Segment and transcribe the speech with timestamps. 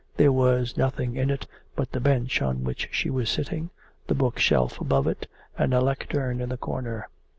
[0.17, 1.45] There was nothing in it
[1.75, 3.69] but the bench on which she was sitting,
[4.07, 5.27] the book shelf above it,
[5.59, 7.07] and a lectern in the corner.